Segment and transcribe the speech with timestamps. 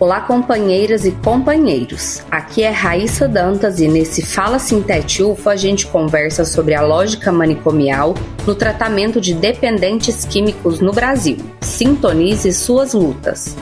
[0.00, 2.22] Olá, companheiras e companheiros.
[2.30, 8.14] Aqui é Raíssa Dantas e nesse Fala Sintete a gente conversa sobre a lógica manicomial
[8.46, 11.38] no tratamento de dependentes químicos no Brasil.
[11.60, 13.56] Sintonize suas lutas.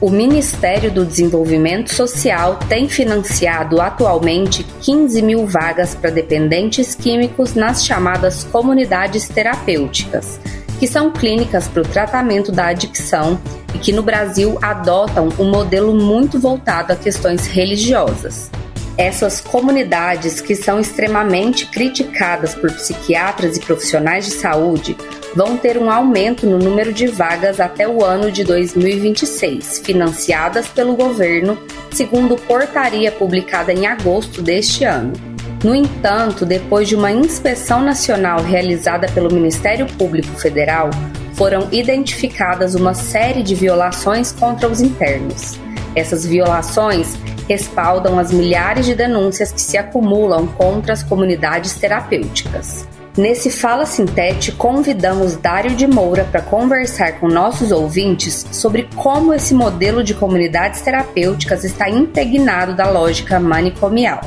[0.00, 7.86] O Ministério do Desenvolvimento Social tem financiado atualmente 15 mil vagas para dependentes químicos nas
[7.86, 10.40] chamadas comunidades terapêuticas,
[10.78, 13.40] que são clínicas para o tratamento da adicção
[13.74, 18.50] e que no Brasil adotam um modelo muito voltado a questões religiosas.
[18.96, 24.96] Essas comunidades, que são extremamente criticadas por psiquiatras e profissionais de saúde,
[25.34, 30.94] vão ter um aumento no número de vagas até o ano de 2026, financiadas pelo
[30.94, 31.58] governo,
[31.90, 35.33] segundo portaria publicada em agosto deste ano.
[35.64, 40.90] No entanto, depois de uma inspeção nacional realizada pelo Ministério Público Federal,
[41.32, 45.58] foram identificadas uma série de violações contra os internos.
[45.96, 47.16] Essas violações
[47.48, 52.86] respaldam as milhares de denúncias que se acumulam contra as comunidades terapêuticas.
[53.16, 59.54] Nesse Fala Sintete, convidamos Dário de Moura para conversar com nossos ouvintes sobre como esse
[59.54, 64.20] modelo de comunidades terapêuticas está impregnado da lógica manicomial.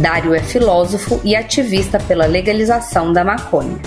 [0.00, 3.78] Dário é filósofo e ativista pela legalização da maconha.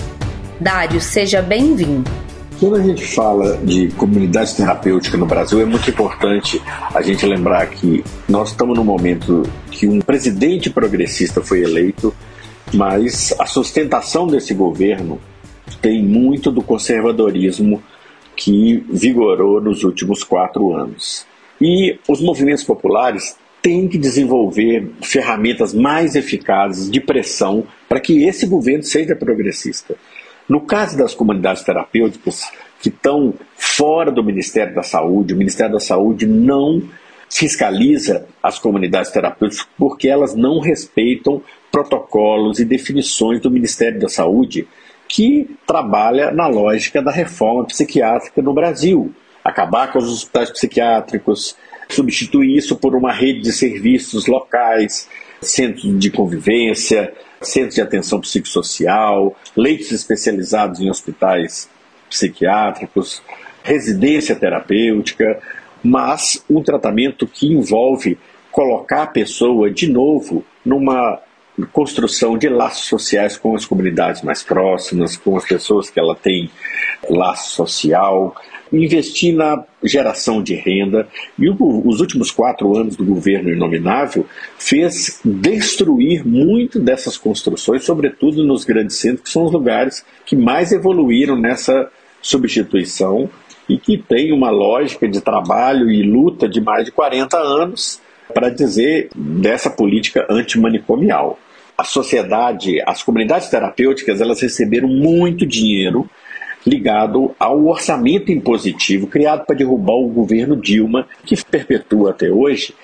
[0.58, 2.10] Dário, seja bem-vindo.
[2.58, 6.60] Quando a gente fala de comunidade terapêutica no Brasil, é muito importante
[6.94, 12.12] a gente lembrar que nós estamos num momento que um presidente progressista foi eleito,
[12.72, 15.20] mas a sustentação desse governo
[15.80, 17.82] tem muito do conservadorismo
[18.34, 21.26] que vigorou nos últimos quatro anos.
[21.60, 28.46] E os movimentos populares têm que desenvolver ferramentas mais eficazes de pressão para que esse
[28.46, 29.96] governo seja progressista.
[30.48, 32.50] No caso das comunidades terapêuticas
[32.80, 36.82] que estão fora do Ministério da Saúde, o Ministério da Saúde não
[37.30, 44.66] fiscaliza as comunidades terapêuticas porque elas não respeitam protocolos e definições do Ministério da Saúde
[45.06, 49.12] que trabalha na lógica da reforma psiquiátrica no Brasil.
[49.44, 51.56] Acabar com os hospitais psiquiátricos,
[51.88, 55.08] substituir isso por uma rede de serviços locais,
[55.40, 61.68] centros de convivência, centros de atenção psicossocial, leitos especializados em hospitais
[62.08, 63.22] psiquiátricos,
[63.62, 65.40] residência terapêutica,
[65.82, 68.18] mas um tratamento que envolve
[68.50, 71.20] colocar a pessoa de novo numa
[71.66, 76.50] construção de laços sociais com as comunidades mais próximas, com as pessoas que ela tem
[77.08, 78.34] laço social,
[78.72, 81.08] investir na geração de renda.
[81.38, 84.26] E o, os últimos quatro anos do governo inominável
[84.58, 90.72] fez destruir muito dessas construções, sobretudo nos grandes centros, que são os lugares que mais
[90.72, 91.90] evoluíram nessa
[92.20, 93.28] substituição
[93.68, 98.00] e que tem uma lógica de trabalho e luta de mais de 40 anos
[98.32, 101.38] para dizer dessa política antimanicomial.
[101.76, 106.08] A sociedade, as comunidades terapêuticas, elas receberam muito dinheiro
[106.66, 112.74] ligado ao orçamento impositivo criado para derrubar o governo Dilma, que perpetua até hoje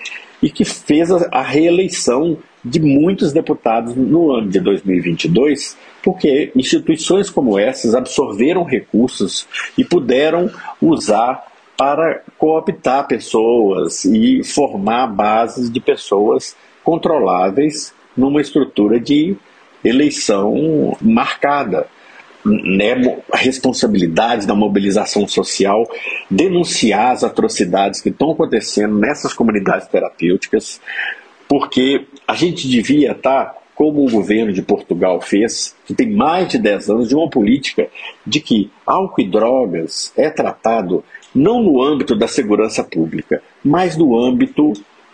[0.42, 7.58] e que fez a reeleição de muitos deputados no ano de 2022, porque instituições como
[7.58, 10.50] essas absorveram recursos e puderam
[10.80, 11.44] usar
[11.76, 19.36] para cooptar pessoas e formar bases de pessoas controláveis numa estrutura de
[19.84, 21.86] eleição marcada.
[22.46, 22.92] Né,
[23.32, 25.88] a responsabilidade da mobilização social,
[26.30, 30.78] denunciar as atrocidades que estão acontecendo nessas comunidades terapêuticas,
[31.48, 36.58] porque a gente devia estar, como o governo de Portugal fez, que tem mais de
[36.58, 37.88] 10 anos, de uma política
[38.26, 41.02] de que álcool e drogas é tratado
[41.34, 44.72] não no âmbito da segurança pública, mas no âmbito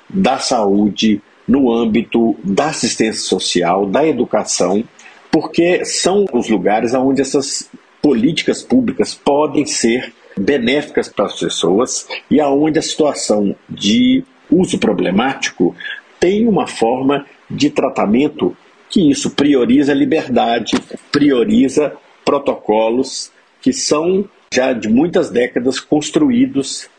[0.08, 4.84] da saúde, no âmbito da assistência social, da educação,
[5.30, 7.70] porque são os lugares onde essas
[8.02, 15.74] políticas públicas podem ser benéficas para as pessoas e aonde a situação de uso problemático
[16.18, 18.56] tem uma forma de tratamento
[18.88, 20.72] que isso prioriza a liberdade,
[21.12, 21.92] prioriza
[22.24, 23.30] protocolos
[23.60, 26.90] que são já de muitas décadas construídos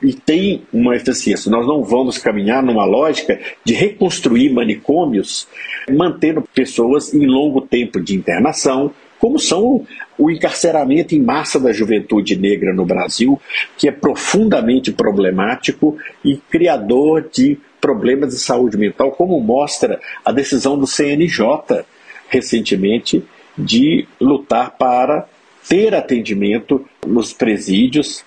[0.00, 1.50] e tem uma eficiência.
[1.50, 5.48] Nós não vamos caminhar numa lógica de reconstruir manicômios,
[5.90, 9.84] mantendo pessoas em longo tempo de internação, como são
[10.16, 13.42] o encarceramento em massa da juventude negra no Brasil,
[13.76, 20.78] que é profundamente problemático e criador de problemas de saúde mental, como mostra a decisão
[20.78, 21.84] do CNJ
[22.28, 23.24] recentemente
[23.58, 25.26] de lutar para
[25.70, 28.24] ter atendimento nos presídios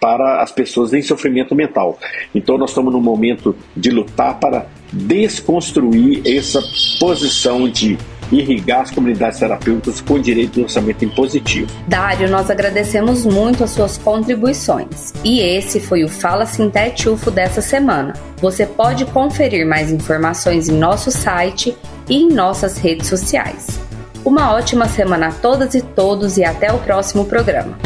[0.00, 1.98] para as pessoas em sofrimento mental.
[2.34, 6.62] Então nós estamos num momento de lutar para desconstruir essa
[6.98, 7.98] posição de
[8.32, 11.70] irrigar as comunidades terapêuticas com direito de orçamento impositivo.
[11.86, 15.12] Dário, nós agradecemos muito as suas contribuições.
[15.22, 18.14] E esse foi o Fala Sintete UFO dessa semana.
[18.38, 21.76] Você pode conferir mais informações em nosso site
[22.08, 23.85] e em nossas redes sociais.
[24.26, 27.78] Uma ótima semana a todas e todos e até o próximo programa.